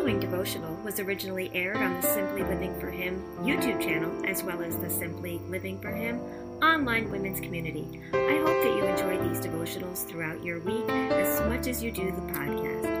[0.00, 4.62] following devotional was originally aired on the Simply Living for Him YouTube channel, as well
[4.62, 6.20] as the Simply Living for Him
[6.62, 8.00] online women's community.
[8.14, 12.06] I hope that you enjoy these devotionals throughout your week as much as you do
[12.12, 12.99] the podcast.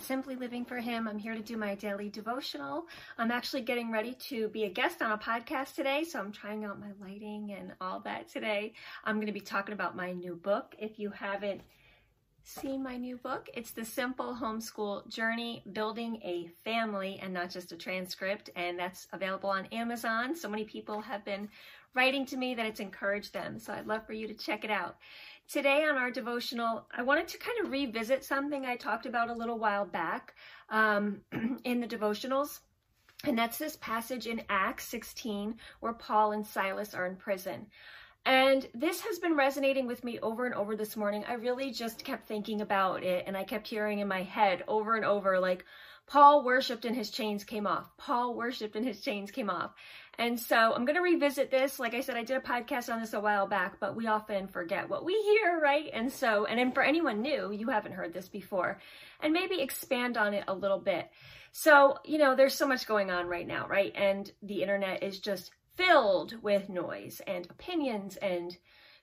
[0.00, 1.06] At Simply Living for Him.
[1.06, 2.86] I'm here to do my daily devotional.
[3.18, 6.64] I'm actually getting ready to be a guest on a podcast today, so I'm trying
[6.64, 8.72] out my lighting and all that today.
[9.04, 10.74] I'm going to be talking about my new book.
[10.78, 11.60] If you haven't
[12.44, 17.72] seen my new book, it's The Simple Homeschool Journey Building a Family and Not Just
[17.72, 20.34] a Transcript, and that's available on Amazon.
[20.34, 21.50] So many people have been
[21.94, 24.70] writing to me that it's encouraged them, so I'd love for you to check it
[24.70, 24.96] out.
[25.50, 29.34] Today on our devotional, I wanted to kind of revisit something I talked about a
[29.34, 30.36] little while back
[30.68, 31.22] um,
[31.64, 32.60] in the devotionals.
[33.24, 37.66] And that's this passage in Acts 16 where Paul and Silas are in prison.
[38.24, 41.24] And this has been resonating with me over and over this morning.
[41.26, 44.94] I really just kept thinking about it and I kept hearing in my head over
[44.94, 45.64] and over, like,
[46.10, 47.96] Paul worshiped and his chains came off.
[47.96, 49.74] Paul worshiped and his chains came off.
[50.20, 51.78] And so I'm going to revisit this.
[51.78, 54.48] Like I said, I did a podcast on this a while back, but we often
[54.48, 55.88] forget what we hear, right?
[55.94, 58.78] And so, and then for anyone new, you haven't heard this before,
[59.22, 61.08] and maybe expand on it a little bit.
[61.52, 63.92] So, you know, there's so much going on right now, right?
[63.96, 68.54] And the internet is just filled with noise and opinions and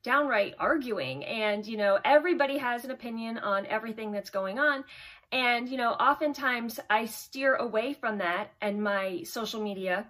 [0.03, 1.25] downright arguing.
[1.25, 4.83] And, you know, everybody has an opinion on everything that's going on.
[5.31, 10.05] And, you know, oftentimes I steer away from that and my social media,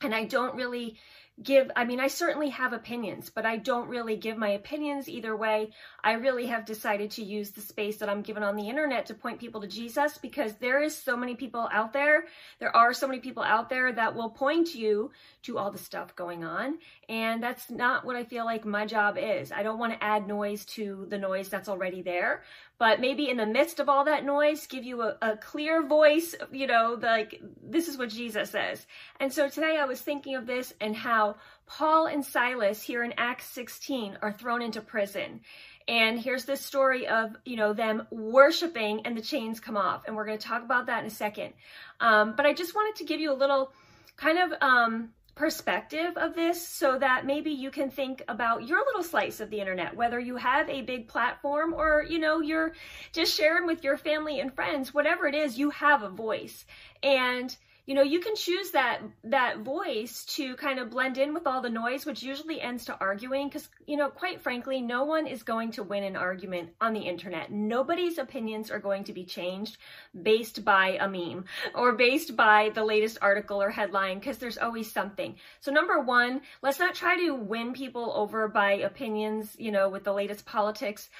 [0.00, 0.96] and I don't really
[1.42, 5.36] give, I mean, I certainly have opinions, but I don't really give my opinions either
[5.36, 5.70] way.
[6.02, 9.14] I really have decided to use the space that I'm given on the internet to
[9.14, 12.26] point people to Jesus because there is so many people out there.
[12.60, 15.10] There are so many people out there that will point you
[15.42, 16.78] to all the stuff going on.
[17.08, 19.50] And that's not what I feel like my job is.
[19.50, 22.42] I don't want to add noise to the noise that's already there,
[22.78, 26.34] but maybe in the midst of all that noise, give you a, a clear voice,
[26.50, 28.86] you know, like this is what Jesus says.
[29.20, 33.14] And so today I was thinking of this and how Paul and Silas here in
[33.16, 35.40] Acts 16 are thrown into prison.
[35.86, 40.02] And here's this story of, you know, them worshiping and the chains come off.
[40.06, 41.52] And we're going to talk about that in a second.
[42.00, 43.72] Um, but I just wanted to give you a little
[44.16, 49.02] kind of um, perspective of this so that maybe you can think about your little
[49.02, 52.72] slice of the internet, whether you have a big platform or, you know, you're
[53.12, 56.64] just sharing with your family and friends, whatever it is, you have a voice.
[57.02, 57.56] And
[57.86, 61.60] you know, you can choose that that voice to kind of blend in with all
[61.60, 65.42] the noise, which usually ends to arguing because, you know, quite frankly, no one is
[65.42, 67.52] going to win an argument on the internet.
[67.52, 69.76] Nobody's opinions are going to be changed
[70.22, 74.90] based by a meme or based by the latest article or headline because there's always
[74.90, 75.36] something.
[75.60, 80.04] So number one, let's not try to win people over by opinions, you know, with
[80.04, 81.10] the latest politics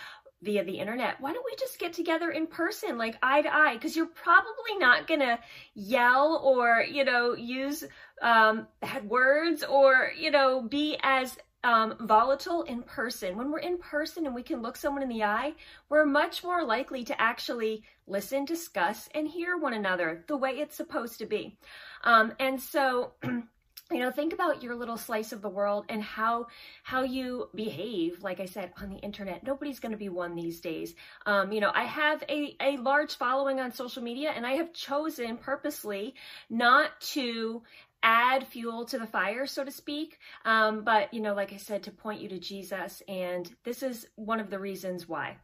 [0.45, 1.21] via the internet.
[1.21, 3.75] Why don't we just get together in person, like eye to eye?
[3.75, 5.39] Because you're probably not gonna
[5.75, 7.85] yell or, you know, use
[8.23, 13.37] um, bad words or, you know, be as um, volatile in person.
[13.37, 15.55] When we're in person and we can look someone in the eye,
[15.89, 20.77] we're much more likely to actually listen, discuss, and hear one another the way it's
[20.77, 21.57] supposed to be.
[22.05, 23.13] Um, and so,
[23.95, 26.49] you know think about your little slice of the world and how
[26.83, 29.45] how you behave like i said on the internet.
[29.45, 30.95] Nobody's going to be won these days.
[31.27, 34.73] Um, you know i have a, a large following on social media and i have
[34.73, 36.15] chosen purposely
[36.51, 37.63] not to
[38.03, 40.19] add fuel to the fire so to speak.
[40.45, 44.09] Um, but you know like i said to point you to jesus and this is
[44.17, 45.37] one of the reasons why.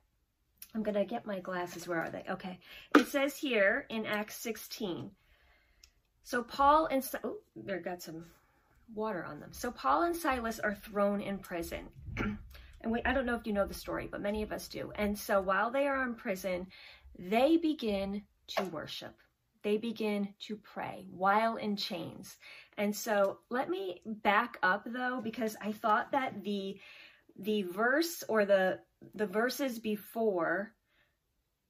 [0.72, 1.88] I'm going to get my glasses.
[1.88, 2.24] Where are they?
[2.30, 2.60] Okay.
[2.96, 5.10] It says here in acts 16
[6.22, 8.26] so Paul and oh, there got some
[8.94, 9.52] water on them.
[9.52, 11.88] So Paul and Silas are thrown in prison.
[12.16, 12.38] and
[12.92, 14.92] we, I don't know if you know the story, but many of us do.
[14.96, 16.66] And so while they are in prison,
[17.18, 18.22] they begin
[18.56, 19.14] to worship.
[19.62, 22.36] They begin to pray while in chains.
[22.78, 26.78] And so let me back up though, because I thought that the
[27.38, 28.80] the verse or the
[29.14, 30.72] the verses before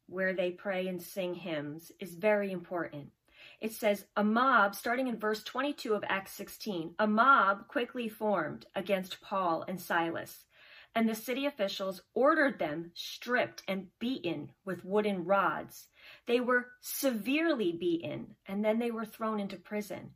[0.07, 3.11] where they pray and sing hymns is very important
[3.61, 8.67] it says, a mob, starting in verse 22 of Acts 16, a mob quickly formed
[8.75, 10.47] against Paul and Silas,
[10.95, 15.89] and the city officials ordered them stripped and beaten with wooden rods.
[16.27, 20.13] They were severely beaten, and then they were thrown into prison.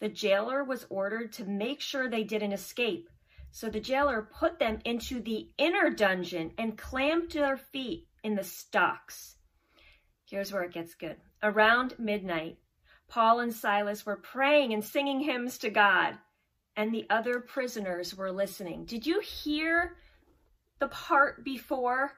[0.00, 3.08] The jailer was ordered to make sure they didn't escape.
[3.50, 8.44] So the jailer put them into the inner dungeon and clamped their feet in the
[8.44, 9.36] stocks.
[10.24, 11.16] Here's where it gets good.
[11.42, 12.58] Around midnight,
[13.14, 16.18] Paul and Silas were praying and singing hymns to God.
[16.76, 18.84] and the other prisoners were listening.
[18.84, 19.94] Did you hear
[20.80, 22.10] the part before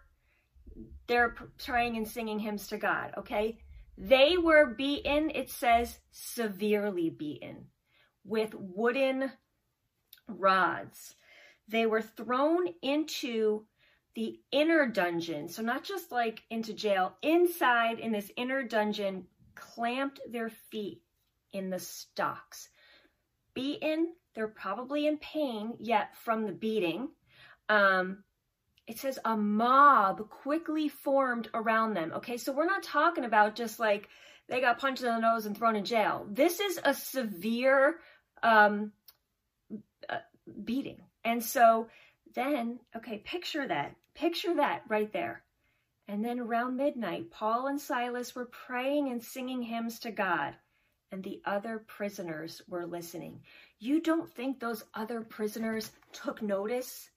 [1.06, 3.12] they're praying and singing hymns to God?
[3.18, 3.58] Okay.
[3.98, 7.66] They were beaten, it says severely beaten,
[8.24, 9.30] with wooden
[10.26, 11.16] rods.
[11.68, 13.66] They were thrown into
[14.14, 15.50] the inner dungeon.
[15.50, 19.26] So, not just like into jail, inside in this inner dungeon,
[19.76, 21.02] clamped their feet
[21.52, 22.68] in the stocks.
[23.54, 27.08] Beaten, they're probably in pain yet from the beating.
[27.68, 28.24] Um,
[28.86, 32.12] it says a mob quickly formed around them.
[32.16, 34.08] Okay, so we're not talking about just like
[34.48, 36.26] they got punched in the nose and thrown in jail.
[36.30, 37.96] This is a severe
[38.42, 38.92] um,
[40.08, 40.18] uh,
[40.64, 41.02] beating.
[41.24, 41.88] And so
[42.34, 43.96] then, okay, picture that.
[44.14, 45.42] Picture that right there.
[46.08, 50.54] And then around midnight, Paul and Silas were praying and singing hymns to God,
[51.10, 53.40] and the other prisoners were listening.
[53.80, 57.10] You don't think those other prisoners took notice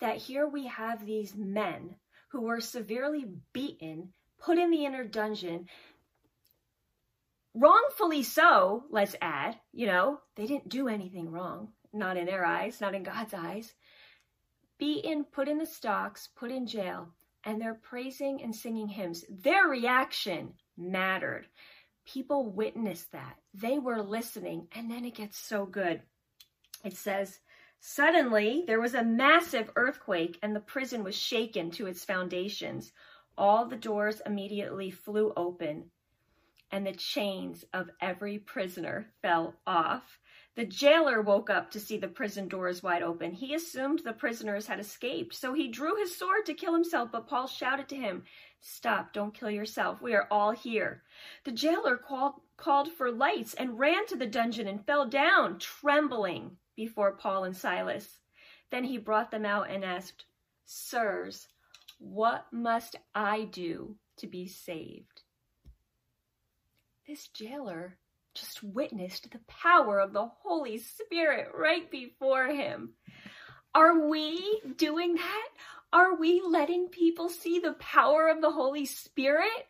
[0.00, 1.96] that here we have these men
[2.28, 5.66] who were severely beaten, put in the inner dungeon,
[7.54, 12.80] wrongfully so, let's add, you know, they didn't do anything wrong, not in their eyes,
[12.80, 13.72] not in God's eyes.
[14.78, 17.08] Beaten, put in the stocks, put in jail,
[17.44, 19.24] and they're praising and singing hymns.
[19.28, 21.46] Their reaction mattered.
[22.06, 23.36] People witnessed that.
[23.52, 26.02] They were listening, and then it gets so good.
[26.84, 27.38] It says,
[27.80, 32.92] Suddenly, there was a massive earthquake, and the prison was shaken to its foundations.
[33.36, 35.90] All the doors immediately flew open,
[36.70, 40.18] and the chains of every prisoner fell off.
[40.56, 43.32] The jailer woke up to see the prison doors wide open.
[43.32, 47.26] He assumed the prisoners had escaped, so he drew his sword to kill himself, but
[47.26, 48.22] Paul shouted to him,
[48.60, 50.00] Stop, don't kill yourself.
[50.00, 51.02] We are all here.
[51.42, 56.56] The jailer called, called for lights and ran to the dungeon and fell down, trembling
[56.76, 58.20] before Paul and Silas.
[58.70, 60.24] Then he brought them out and asked,
[60.64, 61.48] Sirs,
[61.98, 65.22] what must I do to be saved?
[67.06, 67.98] This jailer
[68.34, 72.94] just witnessed the power of the Holy Spirit right before him.
[73.74, 75.48] Are we doing that?
[75.92, 79.68] Are we letting people see the power of the Holy Spirit?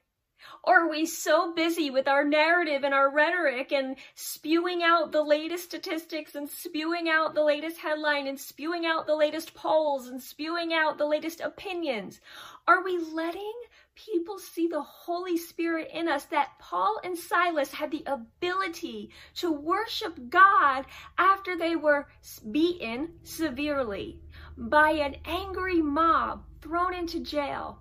[0.62, 5.22] Or are we so busy with our narrative and our rhetoric and spewing out the
[5.22, 10.22] latest statistics and spewing out the latest headline and spewing out the latest polls and
[10.22, 12.20] spewing out the latest opinions?
[12.66, 13.54] Are we letting
[13.94, 19.52] people see the Holy Spirit in us, that Paul and Silas had the ability to
[19.52, 20.84] worship God
[21.18, 22.08] after they were
[22.50, 24.20] beaten severely
[24.56, 27.80] by an angry mob thrown into jail.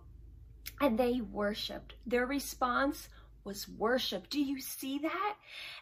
[0.82, 1.96] And they worshiped.
[2.06, 3.10] Their response
[3.44, 4.30] was worship.
[4.30, 5.36] Do you see that?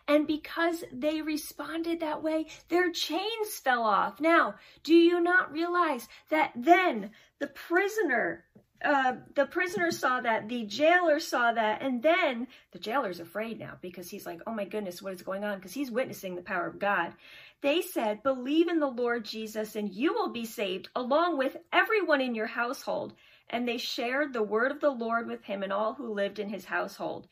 [0.07, 4.19] And because they responded that way, their chains fell off.
[4.19, 8.45] Now, do you not realize that then the prisoner
[8.83, 13.78] uh, the prisoner saw that, the jailer saw that, and then the jailer's afraid now
[13.81, 15.57] because he's like, oh my goodness, what is going on?
[15.57, 17.13] Because he's witnessing the power of God.
[17.62, 22.22] They said, believe in the Lord Jesus and you will be saved along with everyone
[22.22, 23.13] in your household.
[23.50, 26.50] And they shared the word of the Lord with him and all who lived in
[26.50, 27.27] his household.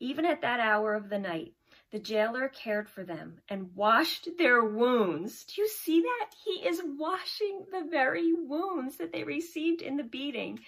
[0.00, 1.52] Even at that hour of the night,
[1.94, 5.44] the jailer cared for them and washed their wounds.
[5.44, 6.30] Do you see that?
[6.44, 10.58] He is washing the very wounds that they received in the beating.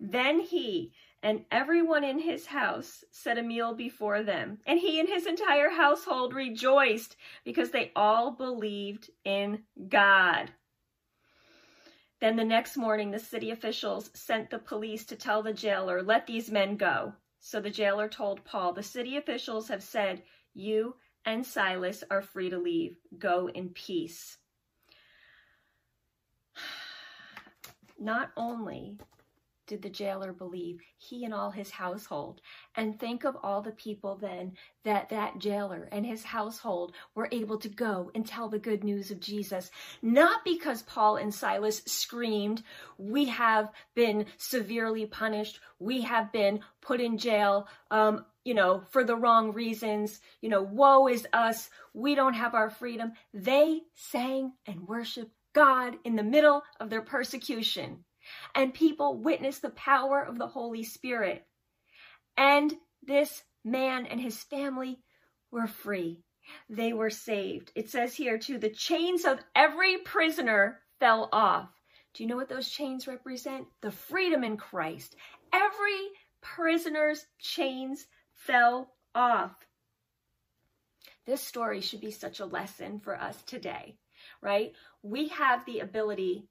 [0.00, 5.10] Then he and everyone in his house set a meal before them, and he and
[5.10, 10.52] his entire household rejoiced because they all believed in God.
[12.18, 16.26] Then the next morning, the city officials sent the police to tell the jailer, Let
[16.26, 17.12] these men go.
[17.40, 20.22] So the jailer told Paul, The city officials have said,
[20.54, 22.96] You and Silas are free to leave.
[23.18, 24.38] Go in peace.
[27.98, 28.98] Not only
[29.66, 32.40] did the jailer believe, he and all his household.
[32.76, 34.52] And think of all the people then
[34.84, 39.10] that that jailer and his household were able to go and tell the good news
[39.10, 39.70] of Jesus.
[40.02, 42.62] Not because Paul and Silas screamed,
[42.98, 49.04] we have been severely punished, we have been put in jail, um, you know, for
[49.04, 53.12] the wrong reasons, you know, woe is us, we don't have our freedom.
[53.32, 58.04] They sang and worshiped God in the middle of their persecution
[58.54, 61.44] and people witnessed the power of the Holy Spirit.
[62.36, 62.72] And
[63.02, 64.98] this man and his family
[65.50, 66.22] were free.
[66.68, 67.72] They were saved.
[67.74, 71.68] It says here, too, the chains of every prisoner fell off.
[72.14, 73.66] Do you know what those chains represent?
[73.80, 75.16] The freedom in Christ.
[75.52, 76.08] Every
[76.40, 79.54] prisoner's chains fell off.
[81.26, 83.96] this story should be such a lesson for us today,
[84.40, 84.72] right?
[85.02, 86.44] We have the ability,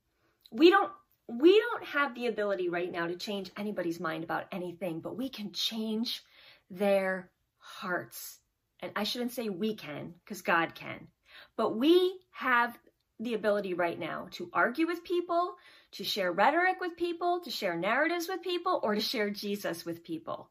[0.51, 0.91] we don't
[1.39, 5.29] we don't have the ability right now to change anybody's mind about anything, but we
[5.29, 6.23] can change
[6.69, 8.39] their hearts.
[8.79, 11.07] And I shouldn't say we can, because God can.
[11.55, 12.77] But we have
[13.19, 15.55] the ability right now to argue with people,
[15.91, 20.03] to share rhetoric with people, to share narratives with people, or to share Jesus with
[20.03, 20.49] people.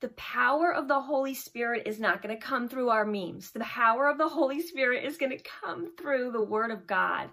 [0.00, 3.50] The power of the Holy Spirit is not going to come through our memes.
[3.50, 7.28] The power of the Holy Spirit is going to come through the Word of God.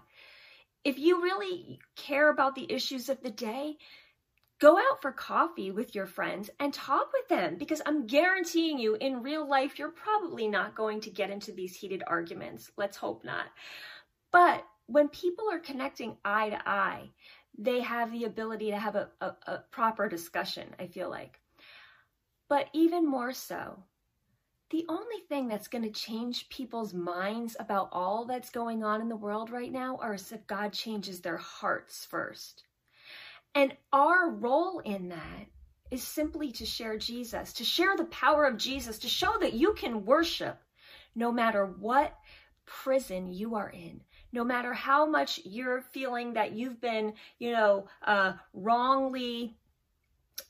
[0.84, 3.76] If you really care about the issues of the day,
[4.60, 8.94] go out for coffee with your friends and talk with them because I'm guaranteeing you
[8.96, 12.70] in real life, you're probably not going to get into these heated arguments.
[12.76, 13.46] Let's hope not.
[14.32, 17.10] But when people are connecting eye to eye,
[17.58, 21.38] they have the ability to have a, a, a proper discussion, I feel like.
[22.48, 23.82] But even more so,
[24.72, 29.08] the only thing that's going to change people's minds about all that's going on in
[29.10, 32.64] the world right now is if God changes their hearts first.
[33.54, 35.46] And our role in that
[35.90, 39.74] is simply to share Jesus, to share the power of Jesus, to show that you
[39.74, 40.58] can worship
[41.14, 42.16] no matter what
[42.64, 44.00] prison you are in,
[44.32, 49.54] no matter how much you're feeling that you've been, you know, uh, wrongly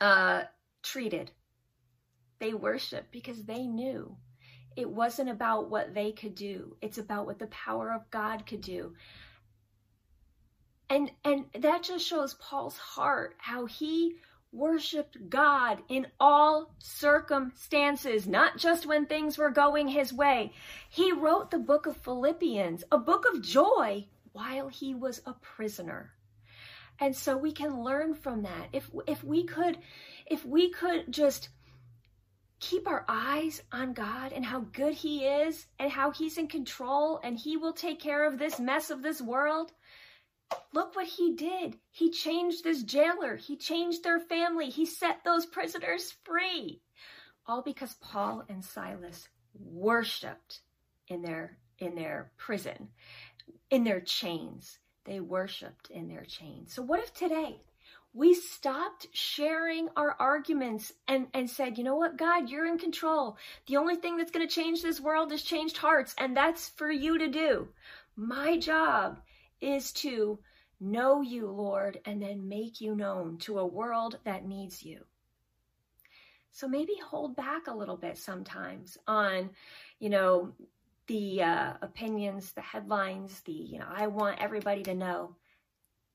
[0.01, 0.43] uh,
[0.85, 1.33] treated
[2.43, 4.17] they worshiped because they knew
[4.77, 6.77] it wasn't about what they could do.
[6.83, 8.95] It's about what the power of God could do.
[10.91, 14.17] And and that just shows Paul's heart, how he
[14.51, 20.53] worshiped God in all circumstances, not just when things were going his way.
[20.91, 26.13] He wrote the book of Philippians, a book of joy, while he was a prisoner.
[26.99, 28.69] And so we can learn from that.
[28.73, 29.79] If if we could
[30.27, 31.49] if we could just
[32.63, 37.21] keep our eyes on God and how good He is and how He's in control
[37.23, 39.73] and He will take care of this mess of this world.
[40.73, 41.77] Look what He did.
[41.91, 46.81] He changed this jailer, He changed their family, He set those prisoners free.
[47.47, 50.61] All because Paul and Silas worshiped
[51.09, 52.89] in their in their prison,
[53.71, 54.79] in their chains.
[55.05, 56.73] They worshiped in their chains.
[56.73, 57.61] So what if today
[58.15, 63.39] we stopped sharing our arguments and, and said, you know what, God, you're in control.
[63.67, 66.91] The only thing that's going to change this world is changed hearts, and that's for
[66.91, 67.69] you to do.
[68.17, 69.21] My job
[69.61, 70.39] is to
[70.79, 75.05] know you, Lord, and then make you known to a world that needs you.
[76.51, 79.51] So maybe hold back a little bit sometimes on,
[80.01, 80.53] you know,
[81.07, 85.35] the uh, opinions, the headlines, the, you know, I want everybody to know.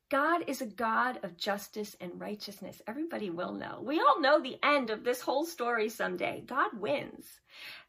[0.10, 2.82] God is a God of justice and righteousness.
[2.88, 3.82] Everybody will know.
[3.84, 6.44] We all know the end of this whole story someday.
[6.46, 7.26] God wins.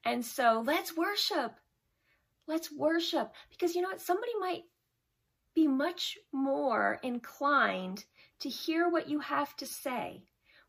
[0.05, 1.53] And so let's worship.
[2.49, 3.33] Let's worship.
[3.51, 4.01] Because you know what?
[4.01, 4.65] Somebody might
[5.55, 8.05] be much more inclined
[8.41, 10.25] to hear what you have to say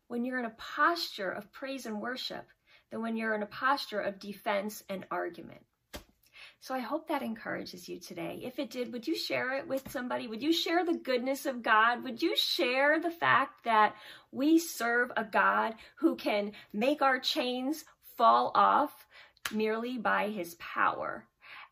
[0.06, 2.46] when you're in a posture of praise and worship
[2.90, 5.60] than when you're in a posture of defense and argument.
[6.62, 8.40] So I hope that encourages you today.
[8.44, 10.28] If it did, would you share it with somebody?
[10.28, 12.04] Would you share the goodness of God?
[12.04, 13.94] Would you share the fact that
[14.30, 17.86] we serve a God who can make our chains
[18.18, 19.06] fall off
[19.50, 21.26] merely by his power?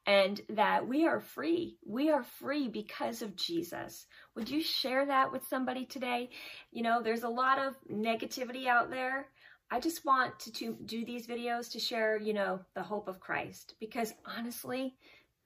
[0.07, 1.77] and that we are free.
[1.85, 4.07] We are free because of Jesus.
[4.35, 6.31] Would you share that with somebody today?
[6.73, 9.27] You know, there's a lot of negativity out there.
[9.71, 13.21] I just want to, to do these videos to share, you know, the hope of
[13.21, 14.95] Christ because honestly,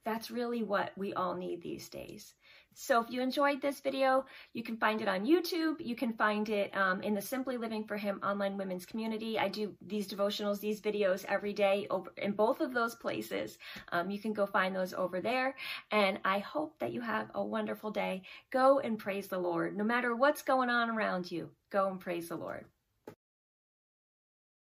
[0.04, 2.34] that's really what we all need these days.
[2.74, 4.24] So if you enjoyed this video,
[4.54, 5.76] you can find it on YouTube.
[5.78, 9.38] You can find it um, in the Simply Living for Him online women's community.
[9.38, 13.58] I do these devotionals, these videos every day over in both of those places.
[13.90, 15.54] Um, you can go find those over there.
[15.90, 18.22] And I hope that you have a wonderful day.
[18.50, 19.76] Go and praise the Lord.
[19.76, 22.64] No matter what's going on around you, go and praise the Lord.